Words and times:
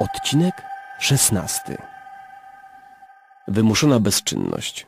Odcinek 0.00 0.62
szesnasty. 0.98 1.76
Wymuszona 3.48 4.00
bezczynność. 4.00 4.86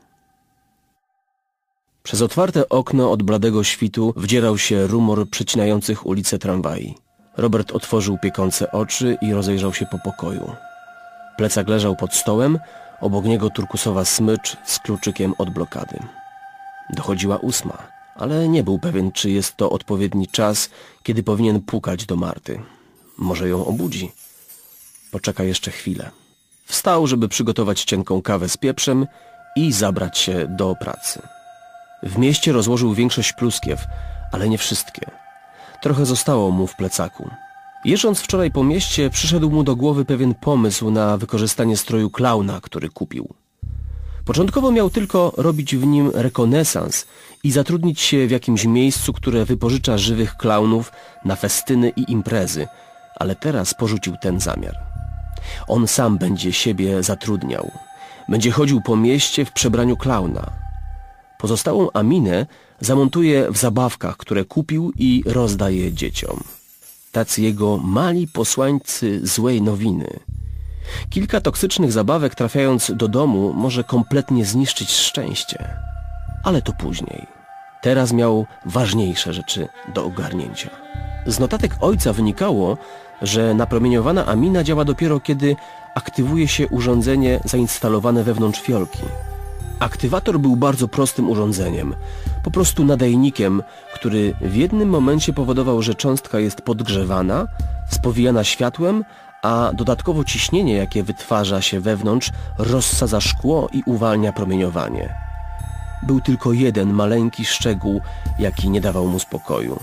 Przez 2.03 2.23
otwarte 2.23 2.69
okno 2.69 3.11
od 3.11 3.23
bladego 3.23 3.65
świtu 3.65 4.15
wdzierał 4.17 4.59
się 4.59 4.87
rumor 4.87 5.29
przecinających 5.31 6.07
ulice 6.07 6.39
tramwaj. 6.39 6.95
Robert 7.37 7.73
otworzył 7.73 8.19
piekące 8.19 8.73
oczy 8.73 9.19
i 9.21 9.33
rozejrzał 9.33 9.75
się 9.75 9.87
po 9.87 9.99
pokoju. 9.99 10.53
Plecak 11.37 11.69
leżał 11.69 11.97
pod 11.97 12.15
stołem, 12.15 12.59
obok 13.01 13.25
niego 13.25 13.51
turkusowa 13.51 14.05
smycz 14.05 14.57
z 14.65 14.79
kluczykiem 14.79 15.35
od 15.39 15.51
blokady. 15.51 15.99
Dochodziła 16.91 17.37
ósma, 17.37 17.79
ale 18.17 18.49
nie 18.49 18.63
był 18.63 18.79
pewien, 18.79 19.13
czy 19.13 19.31
jest 19.31 19.57
to 19.57 19.71
odpowiedni 19.71 20.27
czas, 20.27 20.71
kiedy 21.03 21.23
powinien 21.23 21.61
pukać 21.61 22.07
do 22.07 22.17
Marty. 22.17 22.61
Może 23.19 23.49
ją 23.49 23.67
obudzi. 23.67 24.13
Poczeka 25.11 25.45
jeszcze 25.45 25.71
chwilę. 25.71 26.11
Wstał, 26.65 27.07
żeby 27.07 27.29
przygotować 27.29 27.85
cienką 27.85 28.23
kawę 28.23 28.49
z 28.49 28.57
pieprzem 28.57 29.07
i 29.57 29.73
zabrać 29.73 30.19
się 30.19 30.47
do 30.57 30.75
pracy. 30.81 31.23
W 32.03 32.19
mieście 32.19 32.53
rozłożył 32.53 32.95
większość 32.95 33.33
pluskiew, 33.33 33.81
ale 34.33 34.49
nie 34.49 34.59
wszystkie. 34.59 35.11
Trochę 35.83 36.07
zostało 36.07 36.51
mu 36.51 36.67
w 36.67 36.77
plecaku. 36.77 37.31
Jeżdżąc 37.85 38.21
wczoraj 38.21 38.51
po 38.51 38.65
mieście, 38.65 39.11
przyszedł 39.11 39.51
mu 39.51 39.65
do 39.65 39.77
głowy 39.77 40.05
pewien 40.05 40.35
pomysł 40.35 40.91
na 40.91 41.17
wykorzystanie 41.17 41.77
stroju 41.77 42.11
klauna, 42.11 42.61
który 42.61 42.89
kupił. 42.89 43.29
Początkowo 44.25 44.73
miał 44.73 44.91
tylko 44.91 45.33
robić 45.37 45.77
w 45.77 45.87
nim 45.87 46.11
rekonesans 46.15 47.07
i 47.45 47.51
zatrudnić 47.51 48.01
się 48.01 48.27
w 48.27 48.31
jakimś 48.31 48.65
miejscu, 48.65 49.13
które 49.13 49.45
wypożycza 49.45 49.99
żywych 49.99 50.37
klaunów 50.37 50.93
na 51.25 51.37
festyny 51.37 51.93
i 51.97 52.13
imprezy, 52.13 52.67
ale 53.17 53.37
teraz 53.37 53.75
porzucił 53.75 54.17
ten 54.23 54.41
zamiar. 54.41 54.88
On 55.69 55.87
sam 55.87 56.19
będzie 56.19 56.53
siebie 56.53 57.03
zatrudniał. 57.03 57.71
Będzie 58.29 58.51
chodził 58.51 58.81
po 58.81 58.97
mieście 58.97 59.45
w 59.45 59.53
przebraniu 59.53 59.97
klauna. 59.97 60.51
Pozostałą 61.39 61.89
Aminę 61.95 62.47
zamontuje 62.81 63.51
w 63.51 63.59
zabawkach, 63.59 64.17
które 64.17 64.45
kupił 64.45 64.93
i 64.97 65.23
rozdaje 65.27 65.93
dzieciom. 65.93 66.41
Tacy 67.13 67.43
jego 67.43 67.79
mali 67.79 68.29
posłańcy 68.29 69.27
złej 69.27 69.63
nowiny. 69.63 70.21
Kilka 71.11 71.41
toksycznych 71.41 71.93
zabawek 71.93 72.35
trafiając 72.35 72.93
do 72.95 73.09
domu 73.09 73.53
może 73.55 73.85
kompletnie 73.85 74.45
zniszczyć 74.45 74.91
szczęście. 74.91 75.69
Ale 76.45 76.63
to 76.63 76.73
później. 76.73 77.27
Teraz 77.83 78.13
miał 78.13 78.47
ważniejsze 78.67 79.33
rzeczy 79.33 79.69
do 79.95 80.05
ogarnięcia. 80.05 80.71
Z 81.27 81.39
notatek 81.39 81.73
ojca 81.81 82.13
wynikało, 82.13 82.77
że 83.23 83.55
napromieniowana 83.55 84.27
amina 84.27 84.65
działa 84.65 84.85
dopiero 84.85 85.21
kiedy 85.21 85.57
aktywuje 85.95 86.49
się 86.49 86.69
urządzenie 86.69 87.41
zainstalowane 87.45 88.25
wewnątrz 88.25 88.61
fiolki. 88.61 89.03
Aktywator 89.79 90.41
był 90.41 90.57
bardzo 90.57 90.89
prostym 90.89 91.31
urządzeniem, 91.31 91.95
po 92.43 92.51
prostu 92.51 92.85
nadajnikiem, 92.85 93.63
który 93.95 94.35
w 94.41 94.55
jednym 94.55 94.89
momencie 94.89 95.33
powodował, 95.33 95.83
że 95.83 95.95
cząstka 95.95 96.39
jest 96.39 96.63
podgrzewana, 96.63 97.47
spowijana 97.91 98.45
światłem, 98.45 99.05
a 99.43 99.71
dodatkowo 99.75 100.25
ciśnienie, 100.25 100.75
jakie 100.75 101.03
wytwarza 101.03 101.63
się 101.63 101.81
wewnątrz, 101.81 102.31
rozsadza 102.59 103.21
szkło 103.21 103.69
i 103.73 103.83
uwalnia 103.87 104.33
promieniowanie. 104.33 105.15
Był 106.03 106.21
tylko 106.21 106.53
jeden 106.53 106.93
maleńki 106.93 107.45
szczegół, 107.45 108.01
jaki 108.39 108.71
nie 108.71 108.81
dawał 108.81 109.07
mu 109.09 109.19
spokoju. 109.19 109.81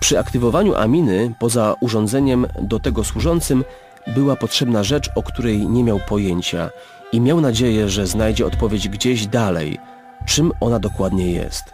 Przy 0.00 0.18
aktywowaniu 0.18 0.74
aminy, 0.74 1.32
poza 1.38 1.74
urządzeniem 1.80 2.46
do 2.62 2.80
tego 2.80 3.04
służącym, 3.04 3.64
była 4.06 4.36
potrzebna 4.36 4.84
rzecz, 4.84 5.10
o 5.14 5.22
której 5.22 5.68
nie 5.68 5.84
miał 5.84 6.00
pojęcia 6.08 6.70
i 7.12 7.20
miał 7.20 7.40
nadzieję, 7.40 7.88
że 7.88 8.06
znajdzie 8.06 8.46
odpowiedź 8.46 8.88
gdzieś 8.88 9.26
dalej, 9.26 9.78
czym 10.26 10.52
ona 10.60 10.78
dokładnie 10.78 11.32
jest. 11.32 11.64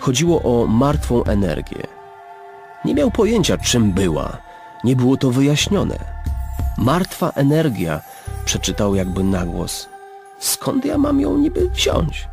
Chodziło 0.00 0.42
o 0.42 0.66
martwą 0.66 1.24
energię. 1.24 1.86
Nie 2.84 2.94
miał 2.94 3.10
pojęcia, 3.10 3.58
czym 3.58 3.92
była. 3.92 4.36
Nie 4.84 4.96
było 4.96 5.16
to 5.16 5.30
wyjaśnione. 5.30 5.98
Martwa 6.78 7.32
energia, 7.34 8.00
przeczytał 8.44 8.94
jakby 8.94 9.24
na 9.24 9.46
głos. 9.46 9.88
Skąd 10.38 10.84
ja 10.84 10.98
mam 10.98 11.20
ją 11.20 11.38
niby 11.38 11.70
wziąć? 11.70 12.28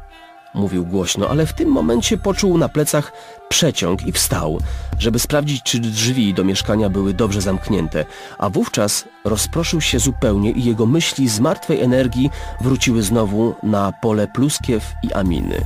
Mówił 0.54 0.86
głośno, 0.86 1.30
ale 1.30 1.46
w 1.46 1.54
tym 1.54 1.70
momencie 1.70 2.18
poczuł 2.18 2.58
na 2.58 2.70
plecach 2.70 3.12
przeciąg 3.54 4.08
i 4.08 4.12
wstał, 4.12 4.60
żeby 5.00 5.20
sprawdzić, 5.20 5.64
czy 5.64 5.80
drzwi 5.80 6.34
do 6.34 6.44
mieszkania 6.44 6.90
były 6.90 7.14
dobrze 7.14 7.42
zamknięte, 7.42 8.06
a 8.38 8.50
wówczas 8.50 9.06
rozproszył 9.26 9.82
się 9.82 10.00
zupełnie 10.00 10.52
i 10.52 10.64
jego 10.64 10.86
myśli 10.86 11.30
z 11.30 11.40
martwej 11.40 11.82
energii 11.82 12.30
wróciły 12.62 13.04
znowu 13.04 13.56
na 13.64 13.92
pole 14.02 14.28
pluskiew 14.28 14.94
i 15.04 15.14
aminy. 15.14 15.62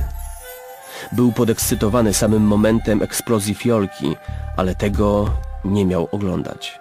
Był 1.12 1.32
podekscytowany 1.32 2.14
samym 2.14 2.42
momentem 2.42 3.02
eksplozji 3.02 3.54
fiolki, 3.54 4.16
ale 4.56 4.74
tego 4.74 5.30
nie 5.64 5.86
miał 5.86 6.08
oglądać. 6.12 6.80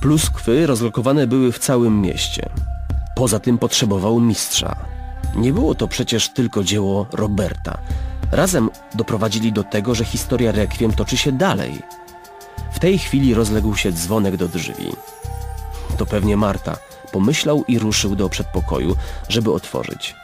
Pluskwy 0.00 0.66
rozlokowane 0.66 1.26
były 1.26 1.52
w 1.52 1.58
całym 1.58 2.00
mieście. 2.00 2.48
Poza 3.14 3.38
tym 3.40 3.58
potrzebował 3.58 4.20
mistrza. 4.20 4.76
Nie 5.36 5.52
było 5.52 5.74
to 5.74 5.88
przecież 5.88 6.28
tylko 6.28 6.64
dzieło 6.64 7.06
Roberta. 7.12 7.78
Razem 8.32 8.70
doprowadzili 8.94 9.52
do 9.52 9.64
tego, 9.64 9.94
że 9.94 10.04
historia 10.04 10.52
Requiem 10.52 10.92
toczy 10.92 11.16
się 11.16 11.32
dalej. 11.32 11.82
W 12.72 12.78
tej 12.78 12.98
chwili 12.98 13.34
rozległ 13.34 13.76
się 13.76 13.92
dzwonek 13.92 14.36
do 14.36 14.48
drzwi. 14.48 14.92
To 15.96 16.06
pewnie 16.06 16.36
Marta. 16.36 16.76
Pomyślał 17.12 17.64
i 17.68 17.78
ruszył 17.78 18.16
do 18.16 18.28
przedpokoju, 18.28 18.96
żeby 19.28 19.52
otworzyć. 19.52 20.14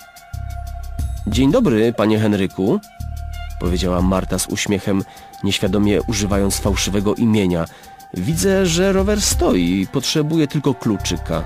Dzień 1.26 1.52
dobry, 1.52 1.92
panie 1.92 2.18
Henryku, 2.18 2.80
powiedziała 3.60 4.02
Marta 4.02 4.38
z 4.38 4.46
uśmiechem, 4.46 5.04
nieświadomie 5.44 6.02
używając 6.02 6.58
fałszywego 6.58 7.14
imienia. 7.14 7.64
Widzę, 8.14 8.66
że 8.66 8.92
rower 8.92 9.22
stoi 9.22 9.86
potrzebuje 9.92 10.48
tylko 10.48 10.74
kluczyka. 10.74 11.44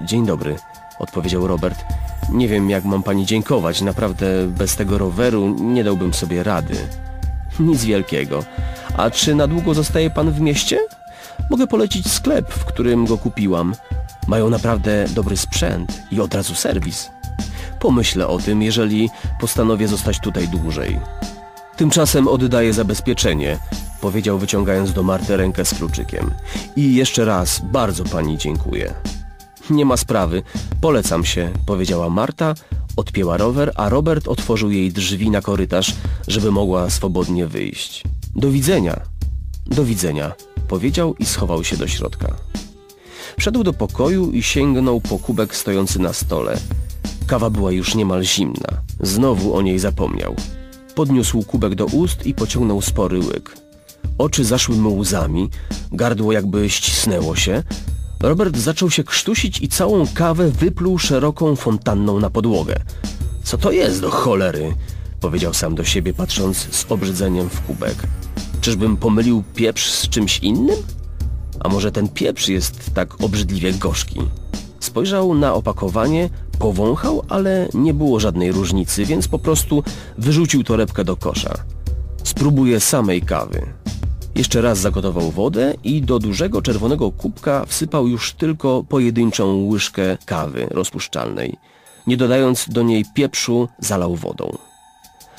Dzień 0.00 0.26
dobry, 0.26 0.56
odpowiedział 0.98 1.46
Robert. 1.46 1.84
Nie 2.30 2.48
wiem, 2.48 2.70
jak 2.70 2.84
mam 2.84 3.02
pani 3.02 3.26
dziękować. 3.26 3.80
Naprawdę 3.80 4.26
bez 4.46 4.76
tego 4.76 4.98
roweru 4.98 5.56
nie 5.60 5.84
dałbym 5.84 6.14
sobie 6.14 6.42
rady. 6.42 6.76
Nic 7.60 7.84
wielkiego. 7.84 8.44
A 8.96 9.10
czy 9.10 9.34
na 9.34 9.46
długo 9.46 9.74
zostaje 9.74 10.10
pan 10.10 10.30
w 10.30 10.40
mieście? 10.40 10.78
Mogę 11.50 11.66
polecić 11.66 12.12
sklep, 12.12 12.52
w 12.52 12.64
którym 12.64 13.06
go 13.06 13.18
kupiłam. 13.18 13.74
Mają 14.26 14.50
naprawdę 14.50 15.04
dobry 15.14 15.36
sprzęt 15.36 16.02
i 16.10 16.20
od 16.20 16.34
razu 16.34 16.54
serwis. 16.54 17.10
Pomyślę 17.80 18.28
o 18.28 18.38
tym, 18.38 18.62
jeżeli 18.62 19.10
postanowię 19.40 19.88
zostać 19.88 20.20
tutaj 20.20 20.48
dłużej. 20.48 21.00
Tymczasem 21.76 22.28
oddaję 22.28 22.72
zabezpieczenie, 22.72 23.58
powiedział 24.00 24.38
wyciągając 24.38 24.92
do 24.92 25.02
Marty 25.02 25.36
rękę 25.36 25.64
z 25.64 25.74
kluczykiem. 25.74 26.30
I 26.76 26.94
jeszcze 26.94 27.24
raz 27.24 27.60
bardzo 27.60 28.04
pani 28.04 28.38
dziękuję. 28.38 28.94
Nie 29.70 29.84
ma 29.84 29.96
sprawy, 29.96 30.42
polecam 30.80 31.24
się, 31.24 31.50
powiedziała 31.66 32.10
Marta, 32.10 32.54
odpięła 32.96 33.36
rower, 33.36 33.72
a 33.74 33.88
Robert 33.88 34.28
otworzył 34.28 34.70
jej 34.70 34.92
drzwi 34.92 35.30
na 35.30 35.40
korytarz, 35.40 35.94
żeby 36.28 36.50
mogła 36.50 36.90
swobodnie 36.90 37.46
wyjść. 37.46 38.04
Do 38.36 38.50
widzenia. 38.50 39.00
Do 39.66 39.84
widzenia, 39.84 40.32
powiedział 40.68 41.14
i 41.18 41.24
schował 41.24 41.64
się 41.64 41.76
do 41.76 41.88
środka. 41.88 42.34
Wszedł 43.38 43.64
do 43.64 43.72
pokoju 43.72 44.30
i 44.30 44.42
sięgnął 44.42 45.00
po 45.00 45.18
kubek 45.18 45.56
stojący 45.56 45.98
na 45.98 46.12
stole. 46.12 46.58
Kawa 47.26 47.50
była 47.50 47.72
już 47.72 47.94
niemal 47.94 48.24
zimna. 48.24 48.82
Znowu 49.00 49.54
o 49.54 49.62
niej 49.62 49.78
zapomniał. 49.78 50.36
Podniósł 50.94 51.42
kubek 51.42 51.74
do 51.74 51.86
ust 51.86 52.26
i 52.26 52.34
pociągnął 52.34 52.82
spory 52.82 53.18
łyk. 53.18 53.56
Oczy 54.18 54.44
zaszły 54.44 54.76
mu 54.76 54.98
łzami, 54.98 55.50
gardło 55.92 56.32
jakby 56.32 56.70
ścisnęło 56.70 57.36
się, 57.36 57.62
Robert 58.22 58.56
zaczął 58.56 58.90
się 58.90 59.04
krztusić 59.04 59.60
i 59.60 59.68
całą 59.68 60.04
kawę 60.14 60.48
wypluł 60.48 60.98
szeroką 60.98 61.56
fontanną 61.56 62.20
na 62.20 62.30
podłogę. 62.30 62.76
Co 63.44 63.58
to 63.58 63.72
jest 63.72 64.00
do 64.00 64.10
cholery? 64.10 64.74
Powiedział 65.20 65.54
sam 65.54 65.74
do 65.74 65.84
siebie, 65.84 66.14
patrząc 66.14 66.56
z 66.56 66.86
obrzydzeniem 66.92 67.48
w 67.48 67.60
kubek. 67.60 67.94
Czyżbym 68.60 68.96
pomylił 68.96 69.42
pieprz 69.54 69.90
z 69.90 70.08
czymś 70.08 70.38
innym? 70.38 70.76
A 71.60 71.68
może 71.68 71.92
ten 71.92 72.08
pieprz 72.08 72.48
jest 72.48 72.94
tak 72.94 73.20
obrzydliwie 73.20 73.72
gorzki? 73.72 74.20
Spojrzał 74.80 75.34
na 75.34 75.54
opakowanie, 75.54 76.30
powąchał, 76.58 77.22
ale 77.28 77.68
nie 77.74 77.94
było 77.94 78.20
żadnej 78.20 78.52
różnicy, 78.52 79.04
więc 79.04 79.28
po 79.28 79.38
prostu 79.38 79.82
wyrzucił 80.18 80.64
torebkę 80.64 81.04
do 81.04 81.16
kosza. 81.16 81.54
Spróbuję 82.24 82.80
samej 82.80 83.22
kawy. 83.22 83.66
Jeszcze 84.34 84.60
raz 84.60 84.78
zagotował 84.78 85.30
wodę 85.30 85.74
i 85.84 86.02
do 86.02 86.18
dużego 86.18 86.62
czerwonego 86.62 87.10
kubka 87.10 87.64
wsypał 87.66 88.08
już 88.08 88.32
tylko 88.32 88.84
pojedynczą 88.88 89.66
łyżkę 89.66 90.18
kawy 90.26 90.66
rozpuszczalnej. 90.70 91.56
Nie 92.06 92.16
dodając 92.16 92.68
do 92.68 92.82
niej 92.82 93.04
pieprzu, 93.14 93.68
zalał 93.78 94.16
wodą. 94.16 94.56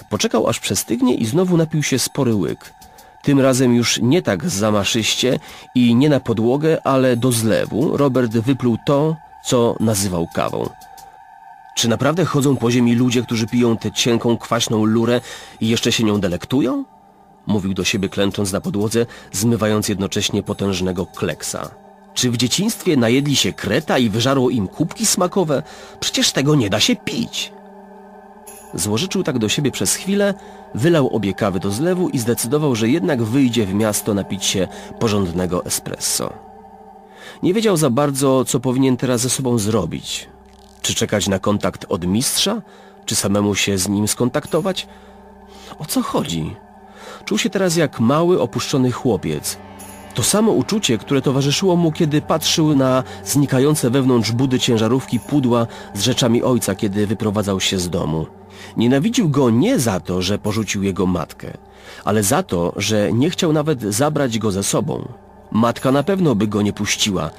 Poczekał 0.10 0.48
aż 0.48 0.60
przestygnie 0.60 1.16
i 1.16 1.26
znowu 1.26 1.58
napił 1.58 1.84
się 1.84 2.00
spory 2.00 2.36
łyk. 2.36 2.74
Tym 3.24 3.40
razem 3.40 3.76
już 3.76 4.00
nie 4.02 4.22
tak 4.22 4.50
zamaszyście 4.50 5.40
i 5.76 5.96
nie 5.96 6.10
na 6.10 6.20
podłogę, 6.20 6.88
ale 6.88 7.18
do 7.18 7.32
zlewu 7.32 7.98
Robert 7.98 8.32
wypluł 8.32 8.78
to, 8.86 9.16
co 9.46 9.76
nazywał 9.80 10.28
kawą. 10.36 10.70
Czy 11.76 11.88
naprawdę 11.88 12.26
chodzą 12.26 12.58
po 12.58 12.72
ziemi 12.72 12.96
ludzie, 12.96 13.24
którzy 13.24 13.48
piją 13.48 13.78
tę 13.78 13.92
cienką, 13.92 14.38
kwaśną 14.38 14.86
lurę 14.86 15.22
i 15.62 15.68
jeszcze 15.68 15.92
się 15.92 16.04
nią 16.04 16.20
delektują? 16.20 16.93
Mówił 17.48 17.74
do 17.74 17.84
siebie 17.84 18.10
klęcząc 18.10 18.52
na 18.52 18.62
podłodze, 18.62 19.06
zmywając 19.32 19.90
jednocześnie 19.90 20.44
potężnego 20.44 21.06
kleksa. 21.06 21.70
Czy 22.14 22.32
w 22.32 22.38
dzieciństwie 22.38 22.98
najedli 22.98 23.36
się 23.36 23.54
kreta 23.54 23.98
i 23.98 24.10
wyżarło 24.10 24.50
im 24.50 24.68
kubki 24.68 25.06
smakowe? 25.06 25.64
Przecież 26.00 26.32
tego 26.32 26.56
nie 26.56 26.70
da 26.70 26.80
się 26.80 26.96
pić. 26.96 27.54
Złożyczył 28.74 29.24
tak 29.24 29.40
do 29.40 29.50
siebie 29.50 29.72
przez 29.72 29.96
chwilę, 29.96 30.34
wylał 30.76 31.16
obie 31.16 31.34
kawy 31.34 31.60
do 31.60 31.72
zlewu 31.72 32.10
i 32.10 32.20
zdecydował, 32.20 32.76
że 32.76 32.90
jednak 32.90 33.24
wyjdzie 33.24 33.66
w 33.66 33.74
miasto 33.74 34.14
napić 34.14 34.46
się 34.46 34.68
porządnego 35.00 35.66
espresso. 35.66 36.34
Nie 37.44 37.54
wiedział 37.54 37.78
za 37.78 37.90
bardzo, 37.90 38.46
co 38.46 38.60
powinien 38.60 38.98
teraz 38.98 39.22
ze 39.22 39.30
sobą 39.30 39.58
zrobić. 39.58 40.30
Czy 40.82 40.96
czekać 40.96 41.28
na 41.28 41.40
kontakt 41.40 41.86
od 41.90 42.06
mistrza? 42.06 42.62
Czy 43.06 43.16
samemu 43.16 43.56
się 43.56 43.78
z 43.78 43.88
nim 43.88 44.08
skontaktować? 44.08 44.88
O 45.80 45.86
co 45.86 46.02
chodzi? 46.02 46.56
Czuł 47.26 47.38
się 47.38 47.50
teraz 47.50 47.76
jak 47.76 48.00
mały, 48.00 48.42
opuszczony 48.42 48.92
chłopiec. 48.92 49.58
To 50.14 50.24
samo 50.24 50.52
uczucie, 50.52 50.98
które 50.98 51.22
towarzyszyło 51.22 51.76
mu, 51.76 51.92
kiedy 51.92 52.22
patrzył 52.22 52.76
na 52.76 53.04
znikające 53.26 53.90
wewnątrz 53.90 54.32
budy 54.32 54.60
ciężarówki 54.60 55.20
pudła 55.20 55.68
z 55.94 56.02
rzeczami 56.02 56.44
ojca, 56.44 56.76
kiedy 56.76 57.08
wyprowadzał 57.08 57.60
się 57.60 57.80
z 57.80 57.90
domu. 57.90 58.26
Nienawidził 58.78 59.30
go 59.30 59.50
nie 59.50 59.80
za 59.80 60.00
to, 60.00 60.22
że 60.22 60.38
porzucił 60.38 60.84
jego 60.84 61.06
matkę, 61.06 61.58
ale 62.06 62.24
za 62.24 62.44
to, 62.44 62.74
że 62.76 63.14
nie 63.14 63.30
chciał 63.30 63.54
nawet 63.54 63.82
zabrać 63.82 64.40
go 64.40 64.52
ze 64.52 64.64
sobą. 64.64 65.08
Matka 65.52 65.92
na 65.92 66.04
pewno 66.04 66.36
by 66.36 66.48
go 66.48 66.62
nie 66.62 66.74
puściła. 66.74 67.30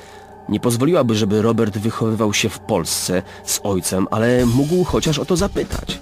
Nie 0.49 0.61
pozwoliłaby, 0.61 1.15
żeby 1.15 1.43
Robert 1.43 1.79
wychowywał 1.79 2.35
się 2.35 2.49
w 2.49 2.59
Polsce 2.59 3.23
z 3.45 3.61
ojcem, 3.63 4.09
ale 4.11 4.47
mógł 4.47 4.85
chociaż 4.85 5.19
o 5.19 5.25
to 5.25 5.37
zapytać. 5.37 6.01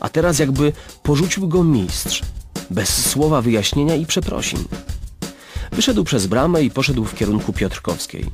A 0.00 0.08
teraz 0.08 0.38
jakby 0.38 0.72
porzucił 1.02 1.48
go 1.48 1.64
mistrz, 1.64 2.22
bez 2.70 3.10
słowa 3.10 3.42
wyjaśnienia 3.42 3.94
i 3.94 4.06
przeprosin. 4.06 4.64
Wyszedł 5.72 6.04
przez 6.04 6.26
bramę 6.26 6.62
i 6.62 6.70
poszedł 6.70 7.04
w 7.04 7.14
kierunku 7.14 7.52
Piotrkowskiej. 7.52 8.24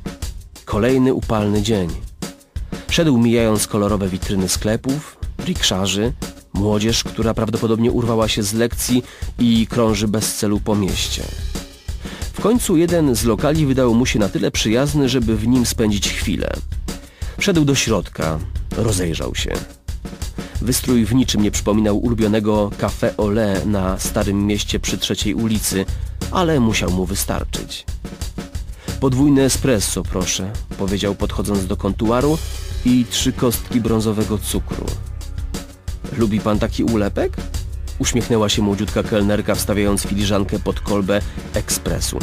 Kolejny 0.65 1.13
upalny 1.13 1.61
dzień. 1.61 1.89
Szedł 2.89 3.17
mijając 3.17 3.67
kolorowe 3.67 4.09
witryny 4.09 4.49
sklepów, 4.49 5.17
rikszarzy, 5.45 6.13
młodzież, 6.53 7.03
która 7.03 7.33
prawdopodobnie 7.33 7.91
urwała 7.91 8.27
się 8.27 8.43
z 8.43 8.53
lekcji 8.53 9.03
i 9.39 9.67
krąży 9.67 10.07
bez 10.07 10.35
celu 10.35 10.59
po 10.59 10.75
mieście. 10.75 11.23
W 12.33 12.41
końcu 12.41 12.77
jeden 12.77 13.15
z 13.15 13.25
lokali 13.25 13.65
wydał 13.65 13.93
mu 13.93 14.05
się 14.05 14.19
na 14.19 14.29
tyle 14.29 14.51
przyjazny, 14.51 15.09
żeby 15.09 15.37
w 15.37 15.47
nim 15.47 15.65
spędzić 15.65 16.09
chwilę. 16.09 16.53
Wszedł 17.37 17.65
do 17.65 17.75
środka, 17.75 18.39
rozejrzał 18.77 19.35
się. 19.35 19.51
Wystrój 20.61 21.05
w 21.05 21.15
niczym 21.15 21.41
nie 21.41 21.51
przypominał 21.51 21.97
ulubionego 21.97 22.71
Café 22.79 23.15
Olé 23.15 23.65
na 23.65 23.99
Starym 23.99 24.47
Mieście 24.47 24.79
przy 24.79 24.97
trzeciej 24.97 25.33
ulicy, 25.33 25.85
ale 26.31 26.59
musiał 26.59 26.91
mu 26.91 27.05
wystarczyć. 27.05 27.85
Podwójne 28.99 29.43
espresso, 29.43 30.03
proszę, 30.03 30.51
powiedział 30.77 31.15
podchodząc 31.15 31.67
do 31.67 31.77
kontuaru 31.77 32.37
i 32.85 33.05
trzy 33.09 33.33
kostki 33.33 33.81
brązowego 33.81 34.37
cukru. 34.37 34.85
Lubi 36.17 36.39
pan 36.39 36.59
taki 36.59 36.83
ulepek? 36.83 37.37
Uśmiechnęła 37.99 38.49
się 38.49 38.61
młodziutka 38.61 39.03
kelnerka, 39.03 39.55
wstawiając 39.55 40.01
filiżankę 40.01 40.59
pod 40.59 40.79
kolbę 40.79 41.21
ekspresu. 41.53 42.19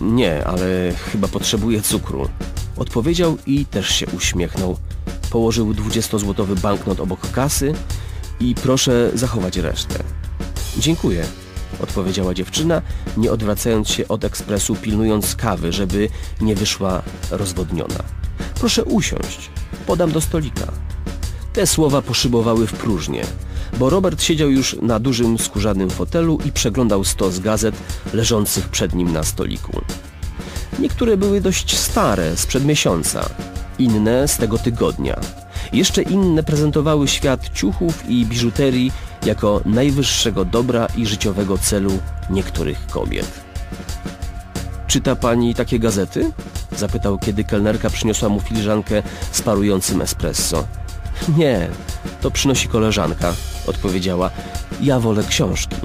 Nie, 0.00 0.46
ale 0.46 0.92
chyba 1.12 1.28
potrzebuje 1.28 1.82
cukru. 1.82 2.28
Odpowiedział 2.76 3.38
i 3.46 3.66
też 3.66 3.88
się 3.88 4.06
uśmiechnął. 4.06 4.76
Położył 5.34 5.72
20-złotowy 5.72 6.60
banknot 6.60 7.00
obok 7.00 7.30
kasy 7.30 7.74
i 8.40 8.54
proszę 8.54 9.10
zachować 9.14 9.56
resztę. 9.56 10.04
Dziękuję, 10.78 11.24
odpowiedziała 11.80 12.34
dziewczyna, 12.34 12.82
nie 13.16 13.32
odwracając 13.32 13.88
się 13.88 14.08
od 14.08 14.24
ekspresu, 14.24 14.76
pilnując 14.76 15.36
kawy, 15.36 15.72
żeby 15.72 16.08
nie 16.40 16.54
wyszła 16.54 17.02
rozwodniona. 17.30 17.98
Proszę 18.60 18.84
usiąść, 18.84 19.50
podam 19.86 20.12
do 20.12 20.20
stolika. 20.20 20.72
Te 21.52 21.66
słowa 21.66 22.02
poszybowały 22.02 22.66
w 22.66 22.72
próżnię, 22.72 23.24
bo 23.78 23.90
Robert 23.90 24.22
siedział 24.22 24.50
już 24.50 24.76
na 24.82 24.98
dużym 24.98 25.38
skórzanym 25.38 25.90
fotelu 25.90 26.38
i 26.44 26.52
przeglądał 26.52 27.04
stos 27.04 27.38
gazet 27.38 27.74
leżących 28.12 28.68
przed 28.68 28.94
nim 28.94 29.12
na 29.12 29.22
stoliku. 29.22 29.80
Niektóre 30.78 31.16
były 31.16 31.40
dość 31.40 31.78
stare, 31.78 32.36
sprzed 32.36 32.64
miesiąca, 32.64 33.30
inne 33.78 34.28
z 34.28 34.36
tego 34.36 34.58
tygodnia. 34.58 35.16
Jeszcze 35.72 36.02
inne 36.02 36.42
prezentowały 36.42 37.08
świat 37.08 37.48
ciuchów 37.54 38.10
i 38.10 38.26
biżuterii 38.26 38.92
jako 39.26 39.60
najwyższego 39.64 40.44
dobra 40.44 40.86
i 40.96 41.06
życiowego 41.06 41.58
celu 41.58 41.98
niektórych 42.30 42.86
kobiet. 42.86 43.40
Czyta 44.86 45.16
pani 45.16 45.54
takie 45.54 45.78
gazety? 45.78 46.32
Zapytał, 46.76 47.18
kiedy 47.18 47.44
kelnerka 47.44 47.90
przyniosła 47.90 48.28
mu 48.28 48.40
filiżankę 48.40 49.02
z 49.32 49.42
parującym 49.42 50.02
espresso. 50.02 50.64
Nie, 51.38 51.68
to 52.20 52.30
przynosi 52.30 52.68
koleżanka, 52.68 53.34
odpowiedziała. 53.66 54.30
Ja 54.80 55.00
wolę 55.00 55.22
książki. 55.28 55.76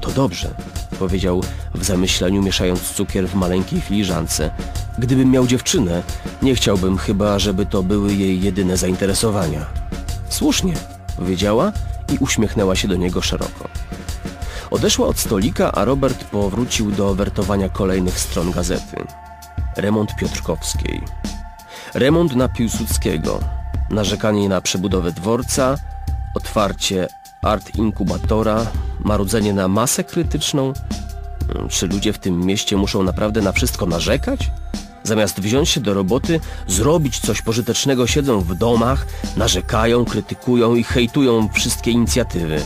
To 0.00 0.10
dobrze, 0.10 0.54
powiedział 0.98 1.42
w 1.74 1.84
zamyśleniu, 1.84 2.42
mieszając 2.42 2.80
cukier 2.80 3.28
w 3.28 3.34
maleńkiej 3.34 3.80
filiżance. 3.80 4.50
Gdybym 4.98 5.30
miał 5.30 5.46
dziewczynę, 5.46 6.02
nie 6.42 6.54
chciałbym 6.54 6.98
chyba, 6.98 7.38
żeby 7.38 7.66
to 7.66 7.82
były 7.82 8.14
jej 8.14 8.42
jedyne 8.42 8.76
zainteresowania. 8.76 9.66
Słusznie, 10.28 10.74
powiedziała 11.16 11.72
i 12.12 12.18
uśmiechnęła 12.18 12.76
się 12.76 12.88
do 12.88 12.96
niego 12.96 13.22
szeroko. 13.22 13.68
Odeszła 14.70 15.06
od 15.06 15.18
stolika, 15.18 15.72
a 15.72 15.84
Robert 15.84 16.24
powrócił 16.24 16.90
do 16.90 17.14
wertowania 17.14 17.68
kolejnych 17.68 18.20
stron 18.20 18.50
gazety. 18.50 19.04
Remont 19.76 20.16
Piotrkowskiej. 20.16 21.02
Remont 21.94 22.36
na 22.36 22.48
Piłsudskiego. 22.48 23.40
Narzekanie 23.90 24.48
na 24.48 24.60
przebudowę 24.60 25.12
dworca. 25.12 25.78
Otwarcie 26.34 27.08
art 27.42 27.74
inkubatora. 27.74 28.66
Marudzenie 29.00 29.52
na 29.52 29.68
masę 29.68 30.04
krytyczną. 30.04 30.72
Czy 31.68 31.86
ludzie 31.86 32.12
w 32.12 32.18
tym 32.18 32.46
mieście 32.46 32.76
muszą 32.76 33.02
naprawdę 33.02 33.40
na 33.40 33.52
wszystko 33.52 33.86
narzekać? 33.86 34.50
Zamiast 35.02 35.40
wziąć 35.40 35.68
się 35.68 35.80
do 35.80 35.94
roboty, 35.94 36.40
zrobić 36.66 37.18
coś 37.18 37.42
pożytecznego, 37.42 38.06
siedzą 38.06 38.40
w 38.40 38.54
domach, 38.54 39.06
narzekają, 39.36 40.04
krytykują 40.04 40.74
i 40.74 40.84
hejtują 40.84 41.48
wszystkie 41.52 41.90
inicjatywy. 41.90 42.62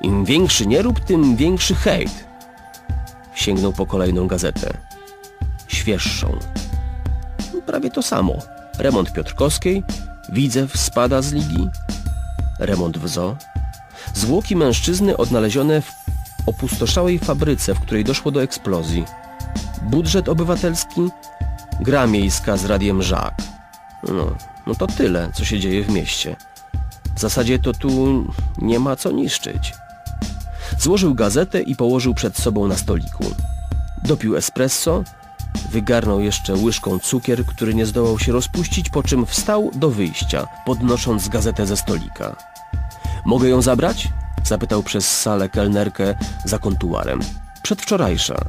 Im 0.00 0.24
większy 0.24 0.66
nierób, 0.66 1.00
tym 1.00 1.36
większy 1.36 1.74
hejt. 1.74 2.24
Sięgnął 3.34 3.72
po 3.72 3.86
kolejną 3.86 4.26
gazetę. 4.26 4.76
Świeższą. 5.68 6.38
Prawie 7.66 7.90
to 7.90 8.02
samo. 8.02 8.38
Remont 8.78 9.12
Piotrkowskiej, 9.12 9.82
Widzew 10.32 10.76
spada 10.76 11.22
z 11.22 11.32
ligi, 11.32 11.68
remont 12.58 12.98
w 12.98 13.08
zoo, 13.08 13.36
zwłoki 14.14 14.56
mężczyzny 14.56 15.16
odnalezione 15.16 15.82
w 15.82 15.92
opustoszałej 16.46 17.18
fabryce, 17.18 17.74
w 17.74 17.80
której 17.80 18.04
doszło 18.04 18.30
do 18.30 18.42
eksplozji, 18.42 19.04
budżet 19.82 20.28
obywatelski, 20.28 21.00
gra 21.84 22.06
miejska 22.06 22.56
z 22.56 22.64
radiem 22.64 23.02
Żak. 23.02 23.34
No, 24.08 24.36
no 24.66 24.74
to 24.74 24.86
tyle, 24.86 25.30
co 25.34 25.44
się 25.44 25.60
dzieje 25.60 25.84
w 25.84 25.90
mieście. 25.90 26.36
W 27.16 27.20
zasadzie 27.20 27.58
to 27.58 27.72
tu 27.72 28.24
nie 28.58 28.78
ma 28.78 28.96
co 28.96 29.10
niszczyć. 29.10 29.74
Złożył 30.78 31.14
gazetę 31.14 31.62
i 31.62 31.76
położył 31.76 32.14
przed 32.14 32.38
sobą 32.38 32.68
na 32.68 32.76
stoliku. 32.76 33.24
Dopił 34.04 34.36
espresso, 34.36 35.04
wygarnął 35.70 36.20
jeszcze 36.20 36.54
łyżką 36.54 36.98
cukier, 36.98 37.46
który 37.46 37.74
nie 37.74 37.86
zdołał 37.86 38.18
się 38.18 38.32
rozpuścić, 38.32 38.90
po 38.90 39.02
czym 39.02 39.26
wstał 39.26 39.70
do 39.74 39.90
wyjścia, 39.90 40.46
podnosząc 40.66 41.28
gazetę 41.28 41.66
ze 41.66 41.76
stolika. 41.76 42.36
Mogę 43.24 43.48
ją 43.48 43.62
zabrać? 43.62 44.08
Zapytał 44.44 44.82
przez 44.82 45.20
salę 45.20 45.48
kelnerkę 45.48 46.14
za 46.44 46.58
kontuarem. 46.58 47.20
Przedwczorajsza. 47.62 48.44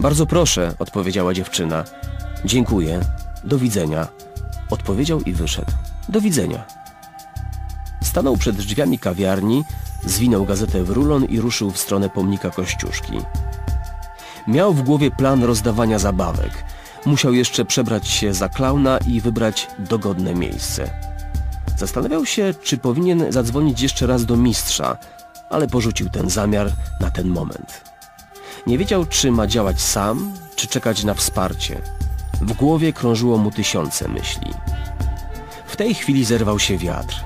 Bardzo 0.00 0.26
proszę, 0.26 0.74
odpowiedziała 0.78 1.34
dziewczyna. 1.34 1.84
Dziękuję. 2.44 3.00
Do 3.44 3.58
widzenia. 3.58 4.08
Odpowiedział 4.70 5.20
i 5.20 5.32
wyszedł. 5.32 5.72
Do 6.08 6.20
widzenia. 6.20 6.64
Stanął 8.02 8.36
przed 8.36 8.56
drzwiami 8.56 8.98
kawiarni, 8.98 9.64
zwinął 10.04 10.44
gazetę 10.44 10.84
w 10.84 10.90
rulon 10.90 11.24
i 11.24 11.40
ruszył 11.40 11.70
w 11.70 11.78
stronę 11.78 12.10
pomnika 12.10 12.50
Kościuszki. 12.50 13.12
Miał 14.48 14.74
w 14.74 14.82
głowie 14.82 15.10
plan 15.10 15.44
rozdawania 15.44 15.98
zabawek. 15.98 16.64
Musiał 17.06 17.34
jeszcze 17.34 17.64
przebrać 17.64 18.08
się 18.08 18.34
za 18.34 18.48
klauna 18.48 18.98
i 18.98 19.20
wybrać 19.20 19.68
dogodne 19.78 20.34
miejsce. 20.34 20.90
Zastanawiał 21.76 22.26
się, 22.26 22.54
czy 22.62 22.78
powinien 22.78 23.32
zadzwonić 23.32 23.80
jeszcze 23.80 24.06
raz 24.06 24.26
do 24.26 24.36
mistrza, 24.36 24.96
ale 25.50 25.68
porzucił 25.68 26.10
ten 26.10 26.30
zamiar 26.30 26.70
na 27.00 27.10
ten 27.10 27.28
moment. 27.28 27.84
Nie 28.66 28.78
wiedział, 28.78 29.06
czy 29.06 29.30
ma 29.30 29.46
działać 29.46 29.80
sam, 29.80 30.32
czy 30.56 30.66
czekać 30.66 31.04
na 31.04 31.14
wsparcie. 31.14 31.97
W 32.40 32.52
głowie 32.52 32.92
krążyło 32.92 33.38
mu 33.38 33.50
tysiące 33.50 34.08
myśli. 34.08 34.54
W 35.66 35.76
tej 35.76 35.94
chwili 35.94 36.24
zerwał 36.24 36.58
się 36.58 36.78
wiatr. 36.78 37.24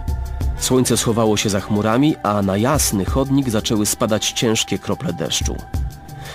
Słońce 0.59 0.97
schowało 0.97 1.37
się 1.37 1.50
za 1.50 1.61
chmurami, 1.61 2.16
a 2.23 2.42
na 2.42 2.57
jasny 2.57 3.04
chodnik 3.04 3.50
zaczęły 3.50 3.87
spadać 3.87 4.33
ciężkie 4.33 4.78
krople 4.78 5.12
deszczu. 5.12 5.57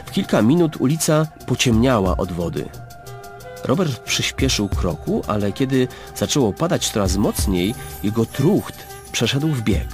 W 0.06 0.12
kilka 0.12 0.42
minut 0.42 0.82
ulica 0.82 1.28
pociemniała 1.46 2.18
od 2.18 2.32
wody. 2.32 2.70
Robert 3.64 4.00
przyspieszył 4.00 4.70
kroku, 4.70 5.22
ale 5.28 5.52
kiedy 5.52 5.88
zaczęło 6.16 6.54
padać 6.54 6.90
coraz 6.90 7.18
mocniej, 7.18 7.76
jego 8.04 8.26
trucht 8.26 8.88
przeszedł 9.12 9.48
w 9.48 9.62
bieg. 9.62 9.88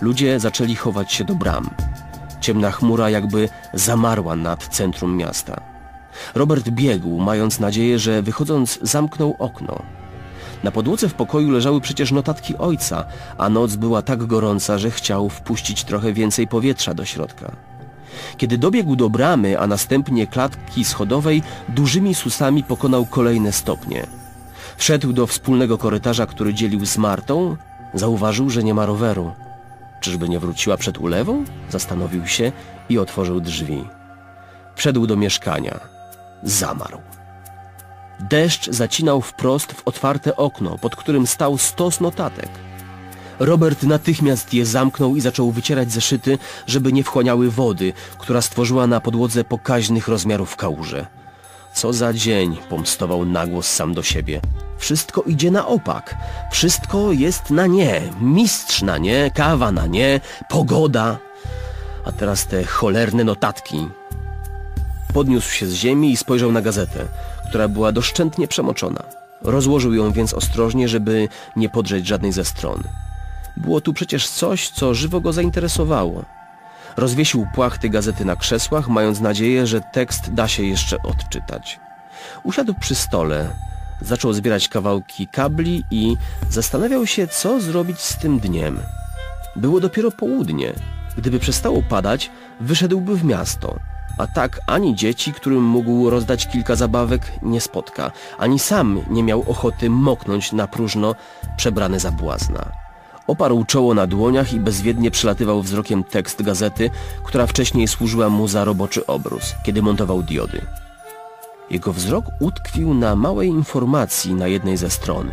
Ludzie 0.00 0.40
zaczęli 0.40 0.74
chować 0.74 1.12
się 1.12 1.24
do 1.24 1.34
bram. 1.34 1.70
Ciemna 2.40 2.70
chmura 2.70 3.10
jakby 3.10 3.48
zamarła 3.74 4.36
nad 4.36 4.68
centrum 4.68 5.16
miasta. 5.16 5.73
Robert 6.34 6.68
biegł, 6.68 7.18
mając 7.18 7.60
nadzieję, 7.60 7.98
że 7.98 8.22
wychodząc 8.22 8.78
zamknął 8.82 9.36
okno. 9.38 9.82
Na 10.62 10.70
podłodze 10.70 11.08
w 11.08 11.14
pokoju 11.14 11.50
leżały 11.50 11.80
przecież 11.80 12.12
notatki 12.12 12.56
ojca, 12.56 13.04
a 13.38 13.48
noc 13.48 13.76
była 13.76 14.02
tak 14.02 14.24
gorąca, 14.24 14.78
że 14.78 14.90
chciał 14.90 15.28
wpuścić 15.28 15.84
trochę 15.84 16.12
więcej 16.12 16.48
powietrza 16.48 16.94
do 16.94 17.04
środka. 17.04 17.56
Kiedy 18.36 18.58
dobiegł 18.58 18.96
do 18.96 19.10
bramy, 19.10 19.60
a 19.60 19.66
następnie 19.66 20.26
klatki 20.26 20.84
schodowej, 20.84 21.42
dużymi 21.68 22.14
susami 22.14 22.64
pokonał 22.64 23.06
kolejne 23.06 23.52
stopnie. 23.52 24.06
Wszedł 24.76 25.12
do 25.12 25.26
wspólnego 25.26 25.78
korytarza, 25.78 26.26
który 26.26 26.54
dzielił 26.54 26.86
z 26.86 26.98
Martą. 26.98 27.56
Zauważył, 27.94 28.50
że 28.50 28.62
nie 28.62 28.74
ma 28.74 28.86
roweru. 28.86 29.32
Czyżby 30.00 30.28
nie 30.28 30.38
wróciła 30.38 30.76
przed 30.76 30.98
ulewą? 30.98 31.44
Zastanowił 31.70 32.26
się 32.26 32.52
i 32.88 32.98
otworzył 32.98 33.40
drzwi. 33.40 33.84
Wszedł 34.76 35.06
do 35.06 35.16
mieszkania. 35.16 35.93
Zamarł. 36.44 36.98
Deszcz 38.20 38.70
zacinał 38.70 39.20
wprost 39.20 39.72
w 39.72 39.82
otwarte 39.84 40.36
okno, 40.36 40.78
pod 40.78 40.96
którym 40.96 41.26
stał 41.26 41.58
stos 41.58 42.00
notatek. 42.00 42.48
Robert 43.38 43.82
natychmiast 43.82 44.54
je 44.54 44.66
zamknął 44.66 45.16
i 45.16 45.20
zaczął 45.20 45.50
wycierać 45.50 45.92
zeszyty, 45.92 46.38
żeby 46.66 46.92
nie 46.92 47.04
wchłaniały 47.04 47.50
wody, 47.50 47.92
która 48.18 48.42
stworzyła 48.42 48.86
na 48.86 49.00
podłodze 49.00 49.44
pokaźnych 49.44 50.08
rozmiarów 50.08 50.56
kałuże. 50.56 51.06
Co 51.74 51.92
za 51.92 52.12
dzień, 52.12 52.56
pomstował 52.68 53.24
nagłos 53.24 53.66
sam 53.66 53.94
do 53.94 54.02
siebie. 54.02 54.40
Wszystko 54.78 55.22
idzie 55.22 55.50
na 55.50 55.66
opak. 55.66 56.16
Wszystko 56.52 57.12
jest 57.12 57.50
na 57.50 57.66
nie. 57.66 58.02
Mistrz 58.20 58.82
na 58.82 58.98
nie, 58.98 59.30
kawa 59.34 59.72
na 59.72 59.86
nie, 59.86 60.20
pogoda. 60.48 61.18
A 62.04 62.12
teraz 62.12 62.46
te 62.46 62.64
cholerne 62.64 63.24
notatki. 63.24 63.88
Podniósł 65.14 65.50
się 65.50 65.66
z 65.66 65.74
ziemi 65.74 66.12
i 66.12 66.16
spojrzał 66.16 66.52
na 66.52 66.62
gazetę, 66.62 67.06
która 67.48 67.68
była 67.68 67.92
doszczętnie 67.92 68.48
przemoczona. 68.48 69.02
Rozłożył 69.42 69.94
ją 69.94 70.12
więc 70.12 70.34
ostrożnie, 70.34 70.88
żeby 70.88 71.28
nie 71.56 71.68
podrzeć 71.68 72.06
żadnej 72.06 72.32
ze 72.32 72.44
stron. 72.44 72.82
Było 73.56 73.80
tu 73.80 73.92
przecież 73.92 74.28
coś, 74.28 74.70
co 74.70 74.94
żywo 74.94 75.20
go 75.20 75.32
zainteresowało. 75.32 76.24
Rozwiesił 76.96 77.46
płachty 77.54 77.88
gazety 77.88 78.24
na 78.24 78.36
krzesłach, 78.36 78.88
mając 78.88 79.20
nadzieję, 79.20 79.66
że 79.66 79.80
tekst 79.80 80.34
da 80.34 80.48
się 80.48 80.62
jeszcze 80.62 81.02
odczytać. 81.02 81.80
Usiadł 82.42 82.74
przy 82.80 82.94
stole, 82.94 83.50
zaczął 84.00 84.32
zbierać 84.32 84.68
kawałki 84.68 85.26
kabli 85.26 85.84
i 85.90 86.16
zastanawiał 86.50 87.06
się, 87.06 87.26
co 87.26 87.60
zrobić 87.60 88.00
z 88.00 88.18
tym 88.18 88.38
dniem. 88.40 88.80
Było 89.56 89.80
dopiero 89.80 90.10
południe. 90.10 90.72
Gdyby 91.16 91.38
przestało 91.38 91.82
padać, 91.82 92.30
wyszedłby 92.60 93.16
w 93.16 93.24
miasto. 93.24 93.93
A 94.18 94.26
tak 94.26 94.60
ani 94.66 94.94
dzieci, 94.94 95.32
którym 95.32 95.62
mógł 95.62 96.10
rozdać 96.10 96.48
kilka 96.48 96.76
zabawek, 96.76 97.32
nie 97.42 97.60
spotka, 97.60 98.12
ani 98.38 98.58
sam 98.58 99.00
nie 99.10 99.22
miał 99.22 99.44
ochoty 99.48 99.90
moknąć 99.90 100.52
na 100.52 100.66
próżno, 100.66 101.14
przebrany 101.56 102.00
za 102.00 102.12
błazna. 102.12 102.72
Oparł 103.26 103.64
czoło 103.64 103.94
na 103.94 104.06
dłoniach 104.06 104.52
i 104.52 104.60
bezwiednie 104.60 105.10
przelatywał 105.10 105.62
wzrokiem 105.62 106.04
tekst 106.04 106.42
gazety, 106.42 106.90
która 107.24 107.46
wcześniej 107.46 107.88
służyła 107.88 108.28
mu 108.28 108.48
za 108.48 108.64
roboczy 108.64 109.06
obrus, 109.06 109.54
kiedy 109.64 109.82
montował 109.82 110.22
diody. 110.22 110.60
Jego 111.70 111.92
wzrok 111.92 112.24
utkwił 112.40 112.94
na 112.94 113.16
małej 113.16 113.48
informacji 113.48 114.34
na 114.34 114.46
jednej 114.46 114.76
ze 114.76 114.90
stron. 114.90 115.30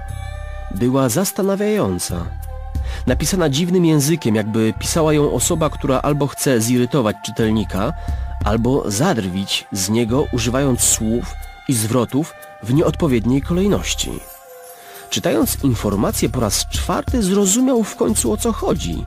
Była 0.76 1.10
zastanawiająca. 1.10 2.26
Napisana 3.08 3.50
dziwnym 3.50 3.86
językiem, 3.86 4.36
jakby 4.36 4.74
pisała 4.80 5.14
ją 5.14 5.34
osoba, 5.34 5.70
która 5.70 6.02
albo 6.02 6.28
chce 6.28 6.62
zirytować 6.62 7.16
czytelnika, 7.26 7.94
albo 8.44 8.92
zadrwić 8.92 9.68
z 9.72 9.90
niego 9.90 10.28
używając 10.32 10.82
słów 10.82 11.34
i 11.68 11.74
zwrotów 11.74 12.34
w 12.64 12.74
nieodpowiedniej 12.74 13.42
kolejności. 13.42 14.12
Czytając 15.10 15.64
informację 15.64 16.30
po 16.30 16.40
raz 16.40 16.66
czwarty 16.70 17.24
zrozumiał 17.24 17.84
w 17.84 17.96
końcu 17.96 18.32
o 18.32 18.38
co 18.38 18.52
chodzi. 18.52 19.06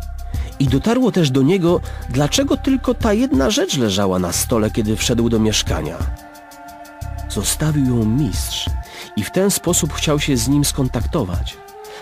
I 0.59 0.69
dotarło 0.69 1.13
też 1.13 1.31
do 1.31 1.43
niego, 1.43 1.81
dlaczego 2.11 2.57
tylko 2.57 2.95
ta 2.95 3.13
jedna 3.13 3.51
rzecz 3.51 3.77
leżała 3.77 4.19
na 4.19 4.33
stole, 4.33 4.71
kiedy 4.71 4.97
wszedł 4.97 5.29
do 5.29 5.39
mieszkania. 5.39 5.99
Zostawił 7.31 7.87
ją 7.87 8.05
mistrz 8.05 8.71
i 9.17 9.25
w 9.25 9.31
ten 9.31 9.51
sposób 9.51 9.93
chciał 9.93 10.21
się 10.21 10.37
z 10.37 10.49
nim 10.49 10.65
skontaktować. 10.65 11.57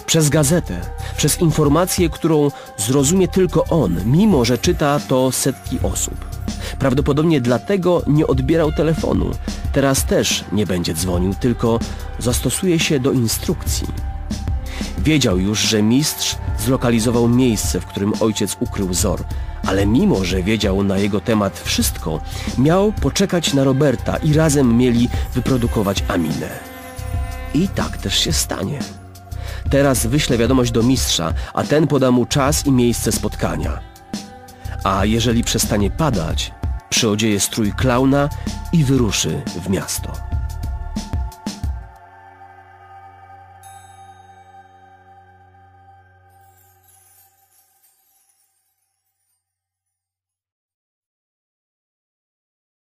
Przez 0.07 0.29
gazetę, 0.29 0.81
przez 1.17 1.41
informację, 1.41 2.11
którą 2.11 2.51
zrozumie 2.77 3.29
tylko 3.29 3.65
on, 3.65 4.01
mimo 4.05 4.45
że 4.45 4.59
czyta 4.59 5.01
to 5.09 5.33
setki 5.33 5.79
osób. 5.83 6.32
Prawdopodobnie 6.83 7.41
dlatego 7.41 8.03
nie 8.07 8.27
odbierał 8.27 8.73
telefonu. 8.73 9.31
Teraz 9.73 10.05
też 10.05 10.45
nie 10.53 10.67
będzie 10.67 10.95
dzwonił, 10.95 11.35
tylko 11.35 11.79
zastosuje 12.19 12.79
się 12.79 13.01
do 13.01 13.13
instrukcji. 13.13 13.87
Wiedział 14.99 15.39
już, 15.39 15.59
że 15.59 15.83
mistrz 15.83 16.37
zlokalizował 16.59 17.29
miejsce, 17.29 17.81
w 17.81 17.87
którym 17.87 18.13
ojciec 18.21 18.57
ukrył 18.61 18.95
Zor, 18.95 19.25
ale 19.67 19.87
mimo, 19.87 20.25
że 20.25 20.43
wiedział 20.43 20.85
na 20.85 20.99
jego 20.99 21.21
temat 21.21 21.61
wszystko, 21.61 22.21
miał 22.59 22.93
poczekać 22.93 23.55
na 23.55 23.65
Roberta 23.65 24.17
i 24.17 24.33
razem 24.33 24.77
mieli 24.77 25.09
wyprodukować 25.35 26.05
Aminę. 26.09 26.49
I 27.55 27.69
tak 27.69 27.97
też 27.97 28.19
się 28.19 28.33
stanie. 28.33 28.79
Teraz 29.71 30.07
wyślę 30.07 30.39
wiadomość 30.39 30.73
do 30.73 30.83
mistrza, 30.83 31.35
a 31.55 31.65
ten 31.65 31.87
poda 31.87 32.11
mu 32.11 32.27
czas 32.27 32.67
i 32.67 32.73
miejsce 32.73 33.13
spotkania. 33.13 33.81
A 34.85 35.05
jeżeli 35.05 35.45
przestanie 35.45 35.91
padać, 35.91 36.53
przyodzieje 37.03 37.41
strój 37.41 37.73
klauna 37.73 38.29
i 38.73 38.85
wyruszy 38.85 39.43
w 39.47 39.69
miasto. 39.69 40.22